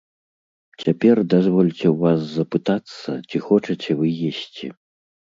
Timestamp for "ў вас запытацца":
1.89-3.11